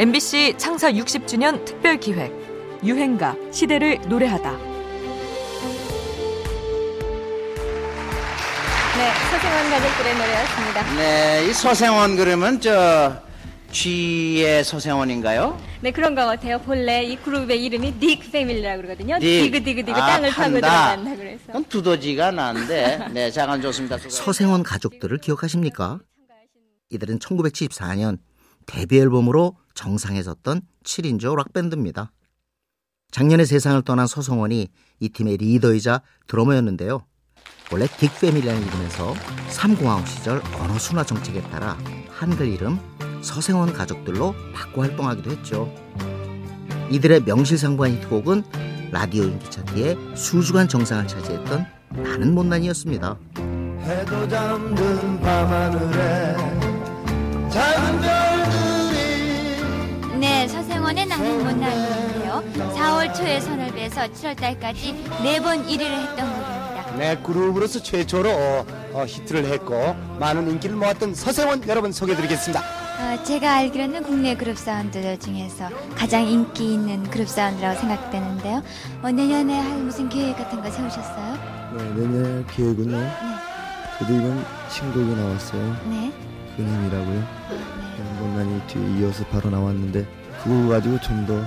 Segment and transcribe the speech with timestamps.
[0.00, 2.32] MBC 창사 60주년 특별 기획
[2.82, 4.50] 유행가 시대를 노래하다.
[8.96, 10.94] 네, 서생원 가족들의 노래였습니다.
[10.96, 13.20] 네, 이 서생원 그러면 저
[13.72, 15.60] 쥐의 서생원인가요?
[15.82, 16.58] 네, 그런 것 같아요.
[16.60, 19.18] 본래 이 그룹의 이름이 닉 패밀리라고 그러거든요.
[19.18, 19.42] 닉.
[19.42, 20.96] 디그 디그 디그 아, 땅을 파고 판다.
[20.96, 21.42] 들어간다 그래서.
[21.48, 23.98] 그럼 두더지가 나는데 네, 잠깐 좋습니다.
[23.98, 25.98] 서생원 가족들을 기억하십니까?
[26.88, 28.16] 이들은 1974년
[28.66, 32.12] 데뷔 앨범으로 정상에 섰던 7인조 락밴드입니다.
[33.10, 34.68] 작년에 세상을 떠난 서성원이
[35.00, 37.04] 이 팀의 리더이자 드러머였는데요.
[37.72, 39.14] 원래 딕 패밀리라는 이름에서
[39.48, 41.78] 삼공화국 시절 언어 순화 정책에 따라
[42.08, 42.78] 한글 이름
[43.22, 45.72] 서생원 가족들로 바꿔 활동하기도 했죠.
[46.90, 48.42] 이들의 명실상부한 히트곡은
[48.90, 53.16] 라디오 인기 차트에 수주간 정상을 차지했던 나는 못난이였습니다.
[53.82, 56.36] 해도 잠든 밤하늘에
[57.50, 58.19] 작은
[63.30, 64.92] 4월 초에 선을 빼서 7월 달까지
[65.22, 66.96] 네번 1위를 했던 곡입니다.
[66.98, 73.54] 네 그룹으로서 최초로 어, 어, 히트를 했고 많은 인기를 모았던 서세원 여러분 소개해드리겠습니다 어, 제가
[73.54, 78.62] 알기로는 국내 그룹 사운드들 중에서 가장 인기 있는 그룹 사운드라고 생각되는데요.
[79.02, 81.38] 어, 내년에 할 무슨 계획 같은 거 세우셨어요?
[81.76, 83.10] 네, 내년 계획은요.
[83.98, 85.76] 저도 이번 신곡이 나왔어요.
[85.88, 86.12] 네.
[86.56, 87.18] 그님이라고요.
[87.18, 87.54] 어,
[87.96, 88.20] 네.
[88.20, 90.04] 못난이 뒤에 이어서 바로 나왔는데
[90.42, 91.40] 그거 가지고 좀 더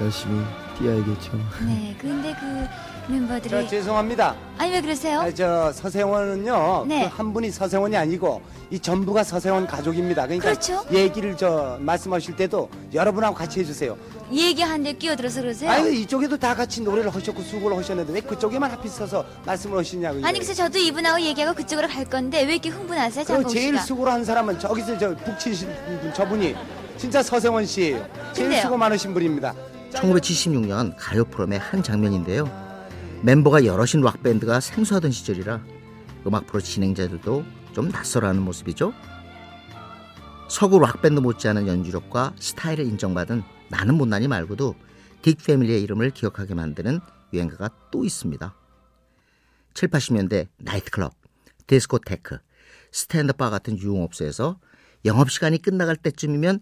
[0.00, 0.42] 열심히
[0.78, 1.32] 뛰어야겠죠.
[1.66, 5.20] 네, 근데 그 멤버들이 저 죄송합니다 아니 왜 그러세요?
[5.20, 7.08] 아, 저 서세원은요 네.
[7.08, 10.84] 그 한 분이 서세원이 아니고 이 전부가 서세원 가족입니다 그러니까 그렇죠.
[10.92, 13.96] 얘기를 저 말씀하실 때도 여러분하고 같이 해주세요
[14.32, 15.70] 얘기하는데 끼어들어서 그러세요?
[15.70, 20.40] 아니 이쪽에도 다 같이 노래를 하셨고 수고를 하셨는데 왜 그쪽에만 하필 서서 말씀을 하시냐고 아니
[20.40, 23.24] 그래서 저도 이분하고 얘기하고 그쪽으로 갈 건데 왜 이렇게 흥분하세요?
[23.24, 23.82] 그 제일 씨가?
[23.82, 25.68] 수고를 한 사람은 저기서 저 북치신
[26.02, 26.56] 분, 저분이
[26.98, 28.62] 진짜 서세원 씨예요 제일 근데요.
[28.62, 29.54] 수고 많으신 분입니다
[29.96, 32.44] 1976년 가요 프로의 한 장면인데요.
[33.22, 35.64] 멤버가 여럿인 락밴드가 생소하던 시절이라
[36.26, 38.92] 음악 프로 진행자들도 좀 낯설어하는 모습이죠.
[40.48, 44.74] 서구 락밴드 못지않은 연주력과 스타일을 인정받은 나는 못난이 말고도
[45.22, 47.00] 딕 패밀리의 이름을 기억하게 만드는
[47.32, 48.54] 유행가가 또 있습니다.
[49.74, 51.14] 7, 80년대 나이트클럽,
[51.66, 52.38] 디스코테크,
[52.92, 54.58] 스탠드바 같은 유흥업소에서
[55.04, 56.60] 영업시간이 끝나갈 때쯤이면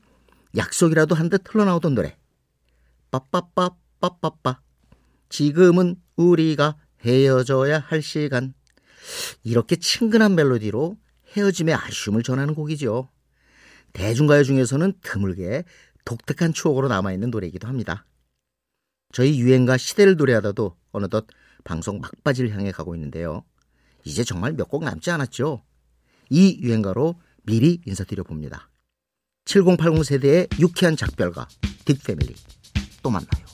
[0.57, 2.17] 약속이라도 한 듯 흘러나오던 노래.
[3.19, 4.61] 빠빠빠 빠빠빠
[5.29, 8.55] 지금은 우리가 헤어져야 할 시간
[9.43, 10.97] 이렇게 친근한 멜로디로
[11.37, 13.09] 헤어짐의 아쉬움을 전하는 곡이죠.
[13.93, 15.65] 대중가요 중에서는 드물게
[16.05, 18.07] 독특한 추억으로 남아있는 노래이기도 합니다.
[19.13, 21.27] 저희 유행가 시대를 노래하다도 어느덧
[21.63, 23.45] 방송 막바지를 향해 가고 있는데요.
[24.05, 25.63] 이제 정말 몇 곡 남지 않았죠.
[26.31, 28.71] 이 유행가로 미리 인사드려 봅니다.
[29.45, 31.47] 7080 세대의 유쾌한 작별가
[31.85, 32.35] 딕 패밀리
[33.05, 33.29] 또 만나요.
[33.31, 33.54] 지금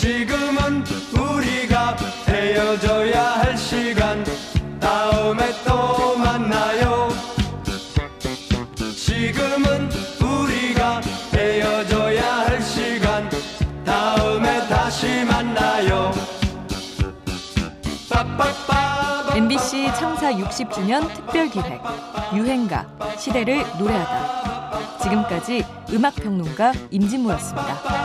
[0.00, 0.82] 지금은
[1.12, 1.94] 우리가
[2.26, 4.24] 헤어져야 할 시간.
[4.80, 7.10] 다음에 또 만나요.
[8.96, 9.90] 지금은
[10.22, 11.02] 우리가
[11.34, 13.28] 헤어져야 할 시간.
[13.84, 16.12] 다음에 다시 만나요.
[19.34, 21.78] MBC 창사 60주년 특별 기획.
[22.32, 22.86] 유행가
[23.18, 24.98] 시대를 노래하다.
[25.02, 25.62] 지금까지
[25.92, 28.00] 음악 평론가 임진모였습니다.